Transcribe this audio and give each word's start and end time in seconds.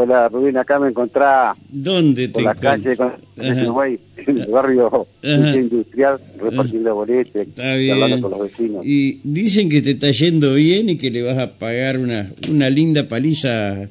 Hola 0.00 0.28
Rubén, 0.28 0.56
acá 0.56 0.78
me 0.78 0.90
encontrá 0.90 1.56
¿Dónde 1.68 2.28
te 2.28 2.34
por 2.34 2.44
la 2.44 2.54
calle 2.54 2.96
con, 2.96 3.14
en 3.36 3.62
Uruguay, 3.64 3.98
en 4.16 4.38
el 4.42 4.46
barrio 4.48 5.08
Ajá. 5.24 5.56
industrial, 5.56 6.20
repartiendo 6.40 6.94
boletes, 6.94 7.48
Está 7.48 7.74
bien. 7.74 7.94
hablando 7.94 8.20
con 8.20 8.30
los 8.38 8.48
vecinos. 8.48 8.86
Y 8.86 9.20
dicen 9.24 9.68
que 9.68 9.82
te 9.82 9.90
está 9.90 10.12
yendo 10.12 10.54
bien 10.54 10.88
y 10.88 10.98
que 10.98 11.10
le 11.10 11.22
vas 11.22 11.36
a 11.38 11.54
pagar 11.58 11.98
una, 11.98 12.30
una 12.48 12.70
linda 12.70 13.08
paliza 13.08 13.72
a, 13.72 13.86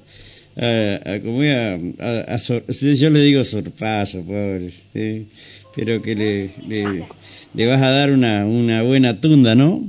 a, 0.55 1.19
como 1.21 1.41
a, 1.41 1.73
a- 1.99 2.35
a 2.35 2.39
Sor- 2.39 2.63
yo 2.69 3.09
le 3.09 3.19
digo 3.19 3.43
sorpaso, 3.43 4.21
pobre, 4.23 4.71
¿sí? 4.93 5.27
pero 5.75 6.01
que 6.01 6.15
le, 6.15 6.49
le, 6.69 7.03
le 7.53 7.67
vas 7.67 7.81
a 7.81 7.89
dar 7.89 8.11
una, 8.13 8.45
una 8.45 8.81
buena 8.81 9.19
tunda, 9.19 9.55
¿no? 9.55 9.81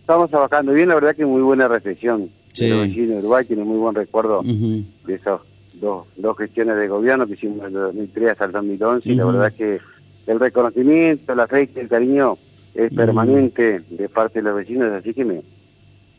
Estamos 0.00 0.30
trabajando 0.30 0.72
bien, 0.72 0.88
la 0.88 0.96
verdad 0.96 1.14
que 1.14 1.24
muy 1.24 1.42
buena 1.42 1.68
recepción. 1.68 2.28
Sí. 2.52 2.64
de 2.64 2.70
Los 2.70 2.80
vecinos 2.88 3.08
de 3.08 3.18
Uruguay 3.18 3.44
tienen 3.46 3.66
muy 3.66 3.78
buen 3.78 3.94
recuerdo 3.94 4.40
Ujú. 4.40 4.82
de 5.06 5.14
esas 5.14 5.40
dos, 5.74 6.06
dos 6.16 6.36
gestiones 6.36 6.76
de 6.76 6.88
gobierno 6.88 7.26
que 7.26 7.34
hicimos 7.34 7.62
del 7.64 7.72
2003 7.72 8.30
hasta 8.32 8.44
el 8.44 8.52
2011 8.52 9.08
y 9.08 9.14
la 9.14 9.24
verdad 9.24 9.52
que 9.52 9.80
el 10.26 10.38
reconocimiento, 10.40 11.34
la 11.34 11.46
fe 11.48 11.68
y 11.74 11.78
el 11.78 11.88
cariño 11.88 12.36
es 12.74 12.92
permanente 12.92 13.82
de 13.88 14.08
parte 14.08 14.38
de 14.40 14.44
los 14.44 14.56
vecinos, 14.56 14.92
así 14.92 15.12
que 15.14 15.24
me, 15.24 15.42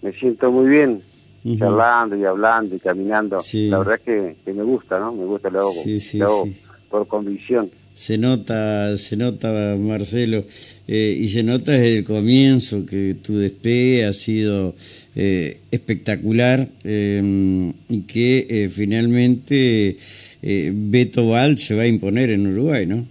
me 0.02 0.12
siento 0.14 0.52
muy 0.52 0.68
bien 0.70 1.02
Ujú. 1.46 1.58
charlando 1.60 2.16
y 2.16 2.26
hablando 2.26 2.76
y 2.76 2.80
caminando. 2.80 3.42
Sí. 3.42 3.70
La 3.70 3.80
verdad 3.80 4.00
que, 4.04 4.38
que 4.44 4.54
me 4.54 4.64
gusta, 4.64 5.00
¿no? 5.00 5.12
Me 5.14 5.26
gusta, 5.26 5.50
lo 5.50 5.60
hago, 5.60 5.72
Sí, 5.72 6.00
sí, 6.00 6.18
lo 6.20 6.26
hago 6.28 6.48
por 6.90 7.08
convicción. 7.08 7.70
Se 7.94 8.18
nota, 8.18 8.98
se 8.98 9.16
nota, 9.18 9.76
Marcelo, 9.80 10.44
eh, 10.88 11.18
y 11.20 11.28
se 11.28 11.44
nota 11.44 11.74
desde 11.74 12.00
el 12.00 12.04
comienzo 12.04 12.86
que 12.86 13.16
tu 13.22 13.38
despegue 13.38 14.06
ha 14.06 14.14
sido 14.14 14.74
eh, 15.16 15.60
espectacular 15.70 16.68
eh, 16.84 17.72
y 17.90 18.02
que 18.02 18.48
eh, 18.50 18.70
finalmente 18.70 19.98
eh, 20.42 20.72
Beto 20.74 21.30
Val 21.30 21.58
se 21.58 21.76
va 21.76 21.84
a 21.84 21.88
imponer 21.88 22.32
en 22.32 22.48
Uruguay, 22.48 22.86
¿no? 22.88 23.06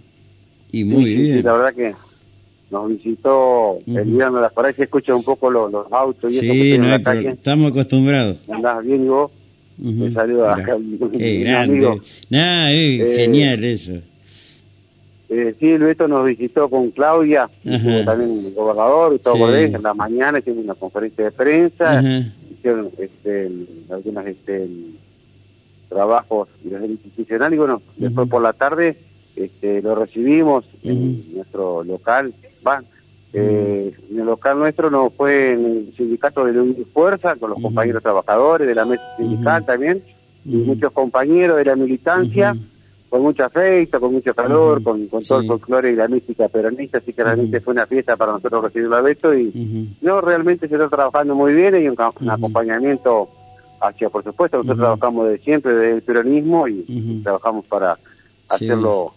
Y 0.71 0.83
muy 0.83 1.05
Sí, 1.05 1.15
bien. 1.15 1.37
sí, 1.37 1.41
la 1.43 1.53
verdad 1.53 1.73
que 1.73 1.95
nos 2.69 2.89
visitó 2.89 3.79
el 3.87 4.03
viernes, 4.05 4.41
las 4.41 4.51
por 4.51 4.65
ahí 4.65 4.73
se 4.73 4.83
escucha 4.83 5.15
un 5.15 5.23
poco 5.23 5.49
los, 5.49 5.71
los 5.71 5.87
autos 5.91 6.33
y 6.33 6.37
eso 6.39 6.45
que 6.47 6.53
Sí, 6.53 6.59
tienen 6.61 6.79
no 6.81 6.85
en 6.87 6.91
hay 6.93 6.97
la 6.99 7.03
calle. 7.03 7.21
pro- 7.23 7.33
estamos 7.33 7.71
acostumbrados. 7.71 8.37
Andás 8.49 8.83
bien 8.85 9.05
y 9.05 9.07
vos. 9.07 9.31
Ujú. 9.81 10.07
Te 10.07 10.13
saludo 10.13 10.55
Qué 11.17 11.39
grande. 11.39 12.01
Nah, 12.29 12.69
Eh, 12.71 13.13
genial 13.15 13.63
eso. 13.63 13.93
Eh, 15.35 15.55
sí, 15.59 15.77
Beto 15.77 16.07
nos 16.07 16.25
visitó 16.27 16.69
con 16.69 16.91
Claudia, 16.91 17.49
también 17.63 18.45
el 18.45 18.53
gobernador, 18.53 19.13
Gustavo 19.13 19.35
Sí. 19.35 19.41
Gordés, 19.41 19.73
en 19.73 19.81
la 19.81 19.95
mañana 19.95 20.37
hicimos 20.37 20.63
una 20.63 20.75
conferencia 20.75 21.23
de 21.25 21.31
prensa, 21.31 21.97
Ajá. 21.97 22.23
hicieron 22.51 22.89
este, 22.99 23.51
algunos 23.89 24.27
este, 24.27 24.69
trabajos 25.89 26.49
institucionales 26.63 27.55
y 27.55 27.59
bueno, 27.59 27.81
después 27.97 28.29
por 28.29 28.43
la 28.43 28.53
tarde 28.53 28.95
este, 29.35 29.81
lo 29.81 29.95
recibimos 29.95 30.65
en 30.83 31.35
nuestro 31.35 31.83
local, 31.83 32.31
va, 32.65 32.83
eh, 33.33 33.91
en 34.11 34.19
el 34.19 34.25
local 34.27 34.59
nuestro 34.59 34.91
no 34.91 35.09
fue 35.09 35.53
en 35.53 35.65
el 35.65 35.93
sindicato 35.97 36.45
de 36.45 36.53
la 36.53 36.61
Unión 36.61 36.85
Fuerza, 36.93 37.35
con 37.37 37.49
los 37.49 37.59
compañeros 37.59 38.03
trabajadores 38.03 38.67
de 38.67 38.75
la 38.75 38.85
mesa 38.85 39.03
sindical 39.17 39.65
también, 39.65 40.03
y 40.45 40.57
muchos 40.57 40.91
compañeros 40.91 41.57
de 41.57 41.65
la 41.65 41.75
militancia. 41.75 42.55
Con 43.13 43.21
mucho 43.21 43.45
afecto, 43.45 43.99
con 43.99 44.11
mucho 44.11 44.33
calor, 44.33 44.81
con, 44.81 45.05
con 45.07 45.23
todo 45.23 45.41
el 45.41 45.45
folclore 45.45 45.91
y 45.91 45.95
la 45.95 46.07
mística 46.07 46.47
peronista, 46.49 46.97
así 46.97 47.13
que 47.13 47.23
realmente 47.23 47.61
fue 47.61 47.73
una 47.73 47.85
fiesta 47.85 48.17
para 48.17 48.31
nosotros 48.31 48.63
recibirlo 48.63 48.95
a 48.95 49.01
Beto 49.01 49.35
y 49.35 49.87
no, 50.01 50.19
realmente 50.19 50.67
se 50.67 50.73
está 50.73 50.89
trabajando 50.89 51.35
muy 51.35 51.53
bien, 51.53 51.75
hay 51.75 51.87
un, 51.87 51.95
acompañamiento 52.27 53.29
hacia, 53.81 54.09
por 54.09 54.23
supuesto, 54.23 54.57
nosotros 54.57 54.79
trabajamos 54.79 55.27
de 55.29 55.37
siempre 55.37 55.75
desde 55.75 55.91
el 55.97 56.01
peronismo 56.01 56.67
y, 56.67 56.85
y 56.87 57.21
trabajamos 57.21 57.65
para 57.67 57.97
Sí. 57.97 58.65
hacerlo 58.65 59.13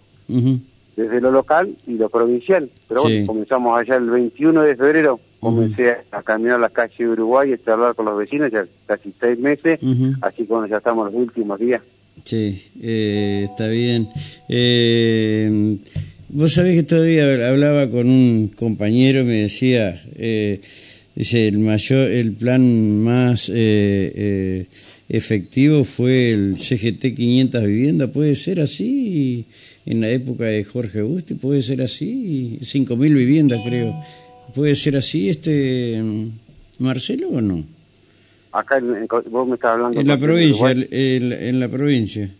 desde 0.95 1.21
lo 1.23 1.31
local 1.31 1.75
y 1.87 1.95
lo 1.95 2.11
provincial. 2.11 2.69
Pero 2.89 3.01
Sí. 3.01 3.07
bueno, 3.09 3.27
comenzamos 3.29 3.79
allá 3.79 3.97
el 3.97 4.11
21 4.11 4.61
de 4.61 4.77
febrero, 4.77 5.21
comencé 5.41 5.97
a 6.13 6.23
caminar 6.23 6.61
la 6.61 6.69
calle 6.69 6.95
de 6.99 7.09
Uruguay 7.09 7.49
y 7.49 7.53
a 7.55 7.65
charlar 7.65 7.95
con 7.95 8.05
los 8.05 8.19
vecinos, 8.19 8.53
ya 8.53 8.67
casi 8.85 9.15
seis 9.19 9.39
meses, 9.39 9.81
así 10.21 10.45
que 10.47 10.53
bueno, 10.53 10.67
ya 10.67 10.77
estamos 10.77 11.07
los 11.11 11.15
últimos 11.15 11.59
días. 11.59 11.81
Sí, 12.27 12.61
eh, 12.83 13.47
está 13.49 13.69
bien. 13.69 14.09
Eh, 14.49 15.77
vos 16.29 16.53
sabés 16.53 16.75
que 16.75 16.83
todavía 16.83 17.23
hablaba 17.47 17.89
con 17.89 18.09
un 18.11 18.49
compañero, 18.49 19.25
me 19.25 19.43
decía, 19.43 20.03
eh, 20.17 20.61
dice, 21.15 21.47
el 21.47 21.61
mayor, 21.61 22.11
el 22.11 22.33
plan 22.33 22.99
más 22.99 23.49
eh, 23.49 23.55
eh, 23.55 24.67
efectivo 25.09 25.85
fue 25.85 26.33
el 26.33 26.57
CGT 26.57 27.15
500 27.15 27.65
viviendas, 27.65 28.11
¿puede 28.11 28.35
ser 28.35 28.61
así? 28.61 29.45
En 29.87 30.01
la 30.01 30.11
época 30.11 30.47
de 30.47 30.65
Jorge 30.65 31.03
Busti, 31.03 31.35
¿puede 31.35 31.63
ser 31.63 31.81
así? 31.81 32.59
5.000 32.61 33.15
viviendas, 33.15 33.61
creo. 33.65 33.95
¿Puede 34.53 34.75
ser 34.75 34.97
así, 34.97 35.29
este 35.29 36.03
Marcelo, 36.81 37.29
o 37.29 37.41
no? 37.41 37.76
Acá, 38.59 38.79
en- 38.79 38.97
en- 38.97 39.07
vos 39.31 39.47
me 39.49 39.55
estás 39.55 39.73
hablando... 39.73 40.01
En 40.01 40.07
la 40.09 40.17
de 40.17 40.23
provincia, 40.27 40.71
el- 40.71 40.89
el- 40.93 41.33
en 41.33 41.61
la 41.61 41.69
provincia. 41.69 42.31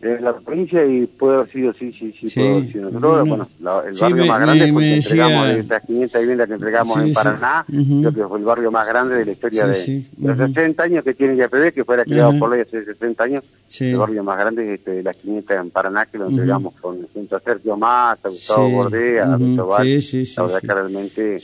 En 0.00 0.22
la 0.22 0.32
provincia 0.32 0.86
y 0.86 1.06
puede 1.06 1.38
haber 1.38 1.48
sido, 1.50 1.72
sí, 1.72 1.90
sí, 1.92 2.14
sí, 2.20 2.28
Sí. 2.28 2.40
haber 2.40 2.66
sido. 2.70 2.84
Nosotros, 2.84 3.18
Ujú. 3.22 3.28
bueno, 3.30 3.46
la- 3.60 3.82
el 3.88 3.94
Sí, 3.96 4.00
barrio 4.02 4.16
me- 4.22 4.26
más 4.28 4.40
grande 4.40 4.60
me- 4.62 4.68
el 4.68 4.72
me 4.74 4.94
entregamos 4.94 5.46
decía- 5.48 5.54
de 5.56 5.60
esas 5.60 5.86
500 5.86 6.20
viviendas 6.20 6.46
que 6.46 6.54
entregamos 6.54 6.94
Sí, 6.94 7.00
en 7.00 7.06
sí. 7.08 7.12
Paraná, 7.14 7.64
Ujú. 7.68 8.00
creo 8.02 8.14
que 8.14 8.28
fue 8.28 8.38
el 8.38 8.44
barrio 8.44 8.70
más 8.70 8.86
grande 8.86 9.14
de 9.16 9.24
la 9.24 9.32
historia 9.32 9.62
Sí, 9.62 9.68
de, 9.68 9.74
sí. 10.02 10.08
de 10.18 10.28
los 10.28 10.38
Ujú. 10.38 10.46
60 10.46 10.82
años 10.84 11.02
que 11.02 11.14
tiene 11.14 11.34
IAPB, 11.34 11.72
que 11.72 11.84
fuera 11.84 12.04
creado 12.04 12.30
Ajá. 12.30 12.38
por 12.38 12.50
ley 12.52 12.60
hace 12.60 12.84
60 12.84 13.24
años. 13.24 13.42
Sí. 13.66 13.86
El 13.90 13.96
barrio 13.96 14.22
más 14.22 14.38
grande 14.38 14.72
es 14.72 14.78
este, 14.78 14.90
de 14.92 15.02
las 15.02 15.16
500 15.16 15.56
en 15.56 15.70
Paraná, 15.70 16.06
que 16.06 16.18
lo 16.18 16.28
entregamos 16.28 16.74
con, 16.76 17.04
junto 17.12 17.34
a 17.34 17.40
Sergio 17.40 17.76
Massa, 17.76 18.28
a 18.28 18.30
Gustavo 18.30 18.68
Sí. 18.68 18.74
Gordea, 18.76 19.34
a. 19.34 19.36
Beto 19.36 19.66
Val. 19.66 19.84
Sí, 19.84 20.00
sí, 20.00 20.24
sí, 20.26 20.34
La 20.36 20.42
verdad 20.44 20.60
sí. 20.60 20.66
que 20.68 20.74
realmente 20.74 21.38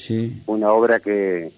una 0.47 0.73
obra 0.73 1.01
que 1.01 1.51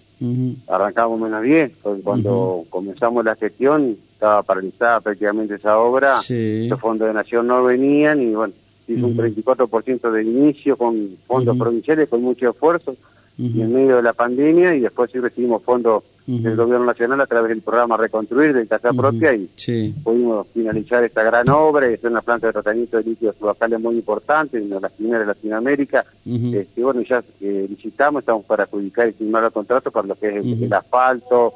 Arrancamos 0.67 1.19
menos 1.19 1.41
bien. 1.41 1.71
porque 1.81 2.01
Cuando 2.01 2.63
comenzamos 2.69 3.23
la 3.23 3.35
gestión 3.35 3.97
estaba 4.13 4.41
paralizada 4.43 4.99
prácticamente 5.01 5.55
esa 5.55 5.77
obra. 5.79 6.21
Sí. 6.21 6.67
Los 6.67 6.79
fondos 6.79 7.07
de 7.07 7.13
Nación 7.13 7.47
no 7.47 7.63
venían 7.63 8.21
y 8.21 8.33
bueno, 8.33 8.53
hizo 8.87 9.05
un 9.05 9.13
Ujú. 9.13 9.21
34% 9.21 10.11
del 10.11 10.27
inicio 10.27 10.75
con 10.77 11.09
fondos 11.27 11.57
provinciales 11.57 12.09
con 12.09 12.21
mucho 12.21 12.49
esfuerzo 12.49 12.95
y 13.37 13.61
en 13.61 13.71
medio 13.71 13.97
de 13.97 14.01
la 14.01 14.13
pandemia 14.13 14.73
y 14.75 14.79
después 14.79 15.11
sí 15.11 15.19
recibimos 15.19 15.61
fondos 15.61 16.03
Del 16.27 16.57
gobierno 16.57 16.85
nacional 16.85 17.21
a 17.21 17.25
través 17.25 17.47
del 17.47 17.61
programa 17.61 17.95
Reconstruir 17.95 18.53
de 18.53 18.67
Casa. 18.67 18.91
Propia 18.91 19.33
y 19.33 19.49
Sí. 19.55 19.95
pudimos 20.03 20.45
finalizar 20.53 21.01
esta 21.01 21.23
gran 21.23 21.47
obra 21.49 21.85
hacer 21.85 22.11
una 22.11 22.21
planta 22.21 22.47
de 22.47 22.53
tratamiento 22.53 22.97
de 22.97 23.03
líquidos 23.03 23.37
subacales 23.37 23.79
muy 23.79 23.95
importante, 23.95 24.61
una 24.61 24.75
de 24.75 24.81
las 24.81 24.91
primeras 24.91 25.21
de 25.21 25.27
Latinoamérica. 25.27 26.03
Este, 26.25 26.83
bueno, 26.83 26.99
ya 27.01 27.23
eh, 27.39 27.65
licitamos, 27.69 28.23
estamos 28.23 28.43
para 28.45 28.63
adjudicar 28.63 29.07
y 29.07 29.13
firmar 29.13 29.45
el 29.45 29.51
contrato 29.51 29.89
para 29.89 30.05
lo 30.07 30.15
que 30.15 30.27
es 30.37 30.45
el, 30.45 30.73
asfalto, 30.73 31.53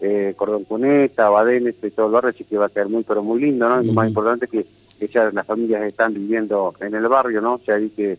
eh, 0.00 0.34
cordón 0.36 0.64
cuneta, 0.64 1.28
badenes 1.28 1.76
y 1.80 1.90
todo 1.90 2.06
el 2.06 2.12
barrio, 2.12 2.30
así 2.30 2.42
que 2.42 2.58
va 2.58 2.66
a 2.66 2.70
quedar 2.70 2.88
muy, 2.88 3.04
pero 3.04 3.22
muy 3.22 3.40
lindo, 3.40 3.68
¿no? 3.68 3.80
Y 3.80 3.86
Lo 3.86 3.92
más 3.92 4.08
importante 4.08 4.46
es 4.46 4.50
que, 4.50 4.66
que 4.98 5.06
ya 5.06 5.30
las 5.30 5.46
familias 5.46 5.82
están 5.84 6.12
viviendo 6.12 6.74
en 6.80 6.92
el 6.92 7.06
barrio, 7.06 7.40
¿no? 7.40 7.60
Ya 7.64 7.76
vi 7.76 7.90
que 7.90 8.18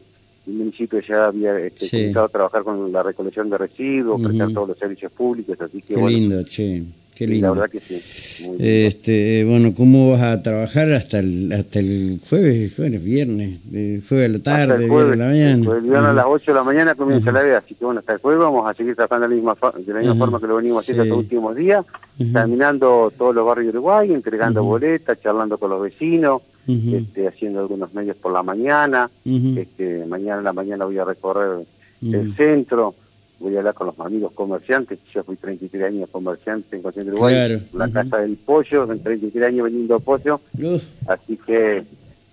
el 0.50 0.56
municipio 0.56 1.00
ya 1.02 1.26
había 1.28 1.58
este, 1.60 1.86
Sí. 1.86 1.98
comenzado 1.98 2.26
a 2.26 2.30
trabajar 2.30 2.64
con 2.64 2.92
la 2.92 3.04
recolección 3.04 3.50
de 3.50 3.58
residuos, 3.58 4.22
prestar 4.22 4.52
todos 4.54 4.70
los 4.70 4.78
servicios 4.78 5.12
públicos, 5.12 5.60
así 5.62 5.82
que 5.82 5.94
Qué 5.94 6.00
bueno, 6.00 6.10
lindo, 6.18 6.44
che. 6.44 6.84
Qué 7.20 7.26
sí, 7.26 7.28
la 7.28 7.34
lindo. 7.34 7.54
verdad 7.54 7.70
que 7.70 7.80
sí. 7.82 8.02
muy 8.46 8.50
lindo. 8.58 8.64
Este, 8.66 9.44
bueno, 9.44 9.74
¿cómo 9.76 10.12
vas 10.12 10.22
a 10.22 10.42
trabajar 10.42 10.90
hasta 10.94 11.20
el, 11.20 11.52
hasta 11.52 11.80
el 11.80 12.20
jueves? 12.30 12.74
Jueves, 12.78 13.04
viernes, 13.04 13.60
jueves 14.08 14.30
a 14.30 14.32
la 14.32 14.38
Hasta 14.38 14.52
tarde, 14.56 14.64
el 14.86 14.90
viernes 14.90 14.90
jueves, 14.90 15.14
a 15.14 15.16
la 15.18 15.26
mañana. 15.26 15.54
el 15.76 15.82
viernes 15.82 16.10
a 16.10 16.14
las 16.14 16.26
8 16.30 16.52
de 16.52 16.56
la 16.56 16.64
mañana 16.64 16.96
comienza 16.96 17.32
la 17.34 17.42
veda, 17.42 17.58
así 17.58 17.76
que 17.76 17.84
bueno, 17.84 18.00
hasta 18.00 18.14
el 18.14 18.20
jueves 18.20 18.40
vamos 18.40 18.70
a 18.70 18.74
seguir 18.74 18.96
trabajando 18.96 19.28
de 19.28 19.30
la 19.30 19.36
misma, 19.36 19.56
fa- 19.56 19.74
de 19.78 19.94
la 19.94 20.00
misma 20.00 20.12
Ajá, 20.14 20.20
forma 20.20 20.40
que 20.40 20.48
lo 20.48 20.56
venimos 20.56 20.80
haciendo 20.82 21.04
sí. 21.04 21.10
estos 21.10 21.20
últimos 21.24 21.56
días, 21.58 21.86
caminando 22.34 23.12
todos 23.18 23.36
los 23.36 23.46
barrios 23.46 23.74
de 23.74 23.80
Uruguay, 23.80 24.14
entregando 24.14 24.64
boletas, 24.64 25.22
charlando 25.22 25.58
con 25.58 25.70
los 25.72 25.82
vecinos, 25.82 26.42
este, 26.68 27.28
haciendo 27.28 27.60
algunos 27.60 27.94
medios 27.94 28.16
por 28.18 28.32
la 28.32 28.44
mañana, 28.44 29.10
este, 29.26 30.06
mañana 30.06 30.38
en 30.38 30.44
la 30.46 30.54
mañana 30.54 30.86
voy 30.86 30.98
a 31.00 31.04
recorrer 31.06 31.66
el 32.02 32.34
centro, 32.36 32.94
voy 33.40 33.56
a 33.56 33.60
hablar 33.60 33.74
con 33.74 33.88
los 33.88 34.00
amigos 34.00 34.32
comerciantes, 34.34 35.00
yo 35.14 35.24
fui 35.24 35.36
33 35.38 35.84
años 35.86 36.10
comerciante 36.12 36.76
en 36.76 36.82
Consciente 36.82 37.12
Uruguay, 37.12 37.36
Claro, 37.36 37.60
la 37.74 37.90
casa 37.90 38.18
del 38.18 38.36
pollo, 38.38 38.92
en 38.92 39.00
33 39.02 39.44
años 39.48 39.64
vendiendo 39.66 40.00
pollo, 40.00 40.42
Uf, 40.62 40.84
así 41.08 41.38
que 41.38 41.84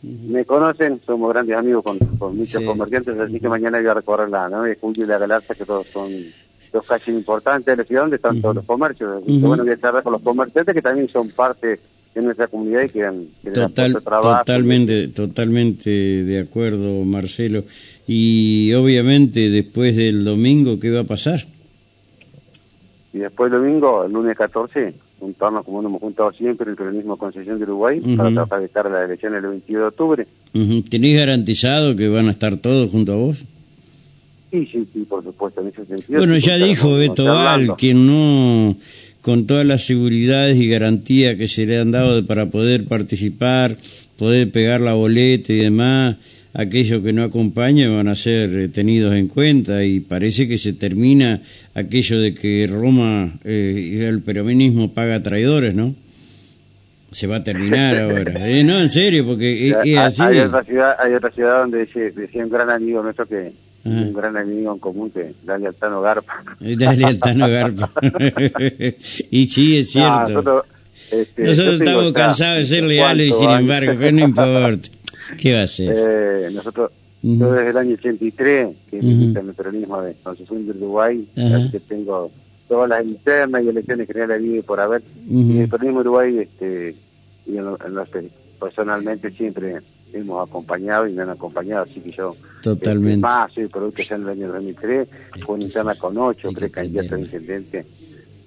me 0.02 0.44
conocen, 0.44 1.00
somos 1.04 1.32
grandes 1.32 1.56
amigos 1.56 1.82
con, 1.84 1.98
con 1.98 2.36
muchos 2.36 2.60
Sí. 2.60 2.66
comerciantes, 2.66 3.18
así 3.18 3.40
que 3.40 3.48
mañana 3.48 3.78
voy 3.78 3.86
a 3.88 3.94
recorrer 3.94 4.28
la 4.28 4.48
9 4.48 4.68
de 4.70 4.76
julio 4.76 5.04
y 5.04 5.08
la 5.08 5.18
Galarza, 5.18 5.54
que 5.54 5.64
todos 5.64 5.86
son 5.88 6.10
dos 6.72 6.86
calles 6.86 7.08
importantes 7.08 7.66
de 7.66 7.76
la 7.76 7.84
ciudad 7.84 8.02
donde 8.02 8.16
están 8.16 8.40
todos 8.42 8.56
los 8.56 8.64
comercios. 8.64 9.16
Así 9.16 9.26
que 9.26 9.32
Ujú. 9.38 9.46
bueno, 9.48 9.62
voy 9.64 9.72
a 9.72 9.78
charlar 9.80 10.02
con 10.02 10.12
los 10.12 10.22
comerciantes 10.22 10.74
que 10.74 10.82
también 10.82 11.08
son 11.08 11.28
parte 11.30 11.80
de 12.20 12.22
nuestra 12.22 12.46
comunidad 12.46 12.84
y 12.84 12.88
que, 12.88 13.10
que 13.44 13.50
Total, 13.50 14.02
trabajo. 14.02 14.38
totalmente, 14.38 15.08
totalmente 15.08 15.90
de 15.90 16.40
acuerdo, 16.40 17.04
Marcelo. 17.04 17.64
Y 18.06 18.72
obviamente 18.72 19.50
después 19.50 19.96
del 19.96 20.24
domingo, 20.24 20.80
¿qué 20.80 20.90
va 20.90 21.00
a 21.00 21.04
pasar? 21.04 21.44
Y 23.12 23.18
después 23.18 23.52
el 23.52 23.58
domingo, 23.60 24.04
el 24.04 24.12
lunes 24.12 24.36
14, 24.36 24.94
juntarnos 25.20 25.64
como 25.64 25.82
nos 25.82 25.90
hemos 25.90 26.00
juntado 26.00 26.32
siempre, 26.32 26.70
el 26.70 26.76
peronismo 26.76 27.16
Concesión 27.16 27.58
de 27.58 27.64
Uruguay, 27.64 28.00
para 28.16 28.30
tratar 28.30 28.60
de 28.60 28.66
estar 28.66 28.86
en 28.86 28.92
la 28.92 29.04
elección 29.04 29.34
el 29.34 29.42
22 29.42 29.80
de 29.82 29.86
octubre. 29.88 30.26
¿Tenés 30.88 31.16
garantizado 31.16 31.96
que 31.96 32.08
van 32.08 32.28
a 32.28 32.30
estar 32.30 32.56
todos 32.56 32.90
junto 32.90 33.12
a 33.12 33.16
vos? 33.16 33.44
Sí, 34.50 34.66
sí, 34.72 34.86
sí, 34.92 35.00
por 35.08 35.22
supuesto, 35.22 35.60
en 35.60 35.68
ese 35.68 35.84
sentido. 35.84 36.18
Bueno, 36.18 36.36
ya 36.38 36.56
dijo 36.56 36.94
Beto 36.94 37.24
Val 37.26 37.76
que 37.76 37.92
no, 37.92 38.76
con 39.26 39.44
todas 39.48 39.66
las 39.66 39.84
seguridades 39.84 40.56
y 40.56 40.68
garantías 40.68 41.34
que 41.34 41.48
se 41.48 41.66
le 41.66 41.80
han 41.80 41.90
dado 41.90 42.24
para 42.26 42.46
poder 42.46 42.84
participar, 42.84 43.76
poder 44.16 44.52
pegar 44.52 44.80
la 44.80 44.92
boleta 44.94 45.52
y 45.52 45.56
demás, 45.56 46.14
aquellos 46.54 47.02
que 47.02 47.12
no 47.12 47.24
acompañan 47.24 47.92
van 47.92 48.06
a 48.06 48.14
ser 48.14 48.56
eh, 48.56 48.68
tenidos 48.68 49.16
en 49.16 49.26
cuenta 49.26 49.82
y 49.82 49.98
parece 49.98 50.46
que 50.46 50.56
se 50.58 50.74
termina 50.74 51.42
aquello 51.74 52.20
de 52.20 52.34
que 52.34 52.68
Roma 52.70 53.32
eh, 53.42 53.94
y 53.94 54.00
el 54.00 54.22
peronismo 54.22 54.94
paga 54.94 55.20
traidores, 55.24 55.74
¿no? 55.74 55.96
Se 57.10 57.26
va 57.26 57.38
a 57.38 57.42
terminar 57.42 57.98
ahora. 58.02 58.48
Eh, 58.48 58.62
no, 58.62 58.78
en 58.78 58.90
serio, 58.90 59.26
porque 59.26 59.70
es, 59.70 59.98
así. 59.98 60.22
Hay 60.22 60.38
otra 60.38 60.62
ciudad, 60.62 60.94
hay 61.00 61.14
otra 61.14 61.32
ciudad 61.32 61.58
donde 61.62 61.78
decía, 61.78 62.44
un 62.44 62.50
gran 62.50 62.70
amigo 62.70 63.02
nuestro 63.02 63.26
que 63.26 63.50
un 63.86 64.12
gran 64.12 64.36
amigo 64.36 64.72
en 64.72 64.78
común 64.78 65.10
que 65.10 65.32
Dale 65.44 65.68
Altano 65.68 66.00
Garpa. 66.00 66.44
Dale 66.60 67.04
Altano 67.04 67.48
Garpa. 67.48 67.90
y 69.30 69.46
sí, 69.46 69.78
es 69.78 69.90
cierto. 69.90 70.28
nosotros, 70.28 70.64
este, 71.10 71.50
estamos 71.50 72.12
cansados 72.12 72.58
de 72.58 72.66
ser 72.66 72.82
leales 72.82 73.30
y 73.30 73.32
sin 73.32 73.50
embargo, 73.50 73.92
pero 73.98 74.12
no 74.12 74.24
importa. 74.24 74.88
¿Qué 75.38 75.54
va 75.54 75.62
a 75.62 75.66
ser? 75.66 75.94
Eh, 75.96 76.50
nosotros, 76.52 76.90
yo 77.22 77.52
desde 77.52 77.70
el 77.70 77.76
año 77.76 77.94
83, 77.94 78.68
que 78.90 79.00
-huh. 79.00 79.48
el 79.48 79.54
peronismo 79.54 80.02
de 80.02 80.14
Concepción 80.22 80.66
de 80.66 80.72
Uruguay, 80.72 81.26
que 81.34 81.80
tengo 81.80 82.30
todas 82.68 82.88
las 82.88 83.04
internas 83.04 83.62
y 83.62 83.68
elecciones 83.68 84.06
generales 84.06 84.42
vive 84.42 84.62
por 84.62 84.80
haber, 84.80 85.02
y 85.28 85.58
el 85.58 85.68
peronismo 85.68 86.02
de 86.02 86.08
Uruguay, 86.08 86.38
este, 86.38 86.94
y 87.46 87.56
en, 87.56 87.64
los, 87.64 87.78
personalmente 88.58 89.30
siempre 89.30 89.76
hemos 90.18 90.48
acompañado 90.48 91.06
y 91.06 91.12
me 91.12 91.22
han 91.22 91.30
acompañado, 91.30 91.84
así 91.84 92.00
que 92.00 92.12
yo 92.12 92.36
Totalmente. 92.62 93.10
Este, 93.10 93.20
más 93.20 93.52
soy 93.52 93.68
producto 93.68 94.02
ya 94.02 94.16
en 94.16 94.22
el 94.22 94.28
año 94.30 94.48
2003, 94.48 95.08
fue 95.44 95.54
una 95.54 95.64
interna 95.64 95.94
con 95.94 96.18
ocho, 96.18 96.48
creo 96.52 96.68
que 96.68 96.74
candidato 96.74 97.14
a 97.14 97.20
intendente 97.20 97.86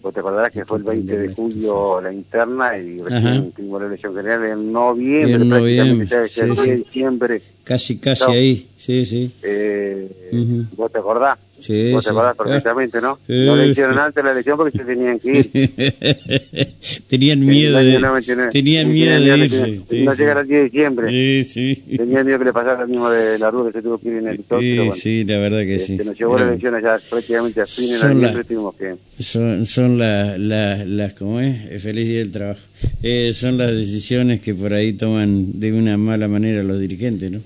Vos 0.02 0.14
te 0.14 0.22
acordarás 0.22 0.54
que 0.54 0.64
fue 0.64 0.78
el 0.78 0.84
20 0.84 1.18
de 1.18 1.34
julio 1.34 2.00
la 2.00 2.14
interna 2.14 2.78
y 2.78 3.00
recién 3.00 3.52
tuvimos 3.52 3.82
la 3.82 3.88
elección 3.88 4.16
general 4.16 4.46
en 4.46 4.72
noviembre, 4.72 5.34
en 5.34 5.50
noviembre, 5.50 6.08
prácticamente 6.08 6.56
sí, 6.56 6.72
diciembre. 6.72 7.42
Casi, 7.66 7.98
casi 7.98 8.24
ahí, 8.32 8.70
sí, 8.78 9.04
sí. 9.04 9.32
Eh, 9.44 10.66
¿Vos 10.78 10.90
te 10.92 11.00
acordás? 11.00 11.38
Sí, 11.60 11.92
Vos 11.92 12.04
te 12.04 12.12
acordás 12.12 12.36
perfectamente, 12.36 13.02
¿no? 13.02 13.20
Sí, 13.28 13.34
no 13.46 13.56
le 13.56 13.68
hicieron 13.68 13.98
antes 13.98 14.24
la 14.24 14.32
elección 14.32 14.58
porque 14.58 14.78
se 14.78 14.86
tenían 14.86 15.20
que 15.20 15.40
ir. 15.40 16.74
tenían 17.08 17.40
miedo 17.46 17.78
de, 17.78 18.50
tenían 18.52 18.92
miedo 18.92 19.20
de 19.20 19.38
irse. 19.38 20.04
no 20.04 20.14
llegara 20.14 20.42
el 20.42 20.48
10 20.48 20.60
de 20.60 20.64
diciembre. 20.64 21.10
Sí, 21.10 21.44
sí. 21.44 21.98
Tenían 21.98 22.26
miedo 22.26 22.40
que 22.40 22.46
le 22.46 22.54
pasara 22.54 22.82
lo 22.82 22.88
mismo 22.88 23.10
de 23.10 23.38
la 23.38 23.52
ruta 23.52 23.72
que 23.72 23.80
se 23.80 23.84
tuvo 23.84 23.98
que 23.98 24.08
ir 24.08 24.14
en 24.16 24.28
el 24.28 24.34
helicóptero. 24.36 24.94
Sí, 24.94 25.02
sí, 25.02 25.24
la 25.26 25.38
verdad 25.38 25.60
que 25.60 25.80
sí. 25.80 25.98
Que 25.98 26.06
nos 26.06 26.18
llevó 26.18 26.38
la 26.38 26.46
elección 26.46 26.76
allá 26.76 26.98
prácticamente 27.10 27.62
a 27.62 27.66
fin 27.66 27.90
de 27.90 28.00
noviembre 28.00 28.44
tuvimos 28.44 28.76
que... 28.76 28.96
Son, 29.20 29.66
son 29.66 29.98
las, 29.98 30.40
la, 30.40 30.86
las, 30.86 31.14
¿cómo 31.14 31.40
es? 31.42 31.82
Feliz 31.82 32.08
día 32.08 32.20
del 32.20 32.32
trabajo. 32.32 32.62
Eh, 33.04 33.34
son 33.34 33.58
las 33.58 33.72
decisiones 33.72 34.40
que 34.40 34.54
por 34.54 34.74
ahí 34.74 34.94
toman 34.94 35.60
de 35.60 35.74
una 35.74 35.98
mala 35.98 36.28
manera 36.28 36.64
los 36.64 36.80
dirigentes, 36.80 37.32
¿no? 37.32 37.42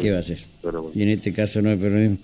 ¿Qué 0.00 0.10
va 0.10 0.18
a 0.18 0.20
hacer? 0.20 0.38
Y 0.94 1.02
en 1.02 1.08
este 1.10 1.32
caso 1.32 1.62
no 1.62 1.70
hay 1.70 1.76
peronismo. 1.76 2.18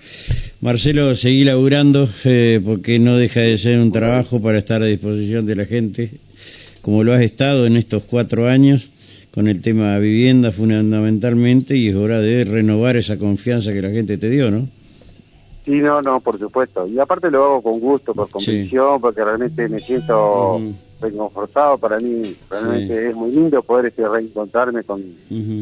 Marcelo, 0.60 1.14
seguí 1.14 1.44
laburando 1.44 2.08
eh, 2.24 2.60
porque 2.64 2.98
no 2.98 3.16
deja 3.16 3.40
de 3.40 3.58
ser 3.58 3.78
un 3.78 3.92
trabajo 3.92 4.40
para 4.40 4.58
estar 4.58 4.82
a 4.82 4.86
disposición 4.86 5.46
de 5.46 5.56
la 5.56 5.64
gente, 5.64 6.10
como 6.82 7.04
lo 7.04 7.12
has 7.12 7.22
estado 7.22 7.66
en 7.66 7.76
estos 7.76 8.04
cuatro 8.04 8.48
años, 8.48 8.90
con 9.32 9.48
el 9.48 9.60
tema 9.60 9.98
vivienda 9.98 10.50
fundamentalmente, 10.50 11.76
y 11.76 11.88
es 11.88 11.96
hora 11.96 12.20
de 12.20 12.44
renovar 12.44 12.96
esa 12.96 13.18
confianza 13.18 13.72
que 13.72 13.82
la 13.82 13.90
gente 13.90 14.18
te 14.18 14.28
dio, 14.30 14.50
¿no? 14.50 14.68
Sí, 15.64 15.80
no, 15.80 16.00
no, 16.00 16.20
por 16.20 16.38
supuesto. 16.38 16.86
Y 16.86 16.98
aparte 16.98 17.30
lo 17.30 17.44
hago 17.44 17.62
con 17.62 17.78
gusto, 17.78 18.14
por 18.14 18.30
convicción, 18.30 19.00
porque 19.00 19.22
realmente 19.22 19.68
me 19.68 19.80
siento 19.80 20.60
reconfortado. 21.00 21.78
Para 21.78 21.98
mí 21.98 22.36
realmente 22.50 23.10
es 23.10 23.16
muy 23.16 23.30
lindo 23.30 23.62
poder 23.62 23.86
este, 23.86 24.06
reencontrarme 24.08 24.84
con, 24.84 25.02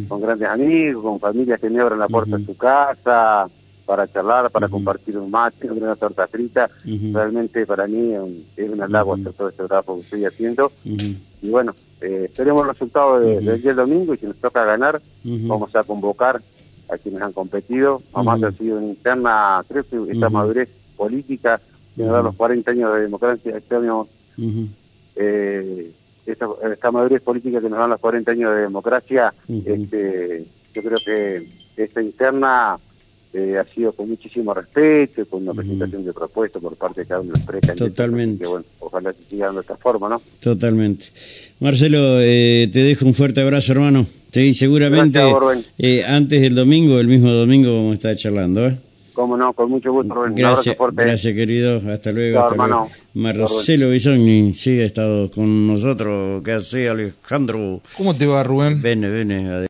con 0.08 0.20
grandes 0.20 0.48
amigos, 0.48 1.02
con 1.02 1.20
familias 1.20 1.60
que 1.60 1.70
me 1.70 1.80
abren 1.80 1.98
la 1.98 2.08
puerta 2.08 2.38
de 2.38 2.44
su 2.44 2.56
casa 2.56 3.48
para 3.86 4.08
charlar, 4.08 4.50
para 4.50 4.68
compartir 4.68 5.16
un 5.16 5.30
mate, 5.30 5.70
una 5.70 5.94
torta 5.96 6.26
frita. 6.26 6.68
Realmente 6.84 7.64
para 7.66 7.86
mí 7.86 8.12
es 8.56 8.70
un 8.70 8.82
halago 8.82 9.14
hacer 9.14 9.32
todo 9.32 9.48
este 9.48 9.64
trabajo 9.64 9.96
que 9.96 10.02
estoy 10.02 10.24
haciendo. 10.24 10.72
Y 10.84 11.48
bueno, 11.48 11.74
eh, 12.00 12.22
esperemos 12.24 12.62
el 12.62 12.68
resultado 12.70 13.20
de, 13.20 13.40
del 13.40 13.62
día 13.62 13.74
domingo 13.74 14.12
y 14.12 14.18
si 14.18 14.26
nos 14.26 14.36
toca 14.36 14.64
ganar, 14.64 15.00
vamos 15.24 15.74
a 15.74 15.84
convocar 15.84 16.42
a 16.88 16.98
quienes 16.98 17.22
han 17.22 17.32
competido. 17.32 18.02
Además 18.12 18.42
ha 18.42 18.52
sido 18.52 18.78
una 18.78 18.88
interna, 18.88 19.64
creo 19.68 19.84
que 19.84 20.12
esta 20.12 20.28
madurez 20.28 20.68
política 20.96 21.60
que 21.94 22.02
nos 22.02 22.12
da 22.12 22.22
los 22.22 22.34
40 22.34 22.70
años 22.70 22.94
de 22.94 23.00
democracia, 23.02 23.56
este 23.56 23.76
año 23.76 24.06
eh, 25.16 25.90
esta, 26.26 26.48
esta, 26.72 26.90
madurez 26.90 27.22
política 27.22 27.60
que 27.60 27.68
nos 27.68 27.78
dan 27.78 27.90
los 27.90 28.00
40 28.00 28.30
años 28.32 28.54
de 28.54 28.60
democracia, 28.62 29.32
este, 29.48 30.44
yo 30.74 30.82
creo 30.82 30.98
que 31.04 31.46
esta 31.76 32.02
interna 32.02 32.78
eh, 33.32 33.58
ha 33.58 33.64
sido 33.64 33.92
con 33.92 34.08
muchísimo 34.08 34.54
respeto, 34.54 35.26
con 35.26 35.42
una 35.42 35.52
presentación 35.52 36.04
de 36.04 36.12
propuestas 36.12 36.62
por 36.62 36.74
parte 36.76 37.02
de 37.02 37.06
cada 37.06 37.20
uno 37.20 37.32
de 37.32 37.38
los 37.38 37.46
precandidatos. 37.46 37.94
Totalmente. 37.94 38.42
Que, 38.42 38.48
bueno, 38.48 38.64
ojalá 38.80 39.12
se 39.12 39.22
siga 39.28 39.52
de 39.52 39.60
esta 39.60 39.76
forma, 39.76 40.08
¿no? 40.08 40.22
Totalmente. 40.40 41.06
Marcelo, 41.60 42.20
eh, 42.20 42.68
te 42.72 42.78
dejo 42.80 43.04
un 43.04 43.14
fuerte 43.14 43.42
abrazo, 43.42 43.72
hermano. 43.72 44.06
Sí, 44.32 44.52
seguramente 44.54 45.18
eh, 45.78 46.04
antes 46.04 46.40
del 46.40 46.54
domingo, 46.54 46.98
el 46.98 47.08
mismo 47.08 47.30
domingo, 47.30 47.74
vamos 47.74 47.92
a 47.92 47.94
estar 47.94 48.16
charlando, 48.16 48.68
¿eh? 48.68 48.78
Cómo 49.16 49.34
no, 49.34 49.54
con 49.54 49.70
mucho 49.70 49.92
gusto, 49.92 50.12
Rubén. 50.12 50.34
Gracias, 50.34 50.76
gracias 50.92 51.34
querido. 51.34 51.80
Hasta 51.90 52.12
luego. 52.12 52.38
hasta 52.38 52.50
hermano. 52.50 52.90
Luego. 53.14 53.44
Marcelo 53.46 53.88
Bisogni 53.88 54.52
sigue 54.52 54.84
estado 54.84 55.30
con 55.30 55.66
nosotros. 55.66 56.42
¿Qué 56.44 56.52
hace, 56.52 56.90
Alejandro? 56.90 57.80
¿Cómo 57.96 58.14
te 58.14 58.26
va, 58.26 58.42
Rubén? 58.42 58.82
Vene, 58.82 59.08
vene. 59.08 59.48